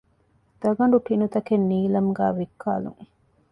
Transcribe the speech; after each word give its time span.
ދަގަނޑު 0.61 0.97
ޓިނުތަކެއް 1.07 1.67
ނީލަމްގައި 1.69 2.33
ވިއްކާލުން 2.37 3.01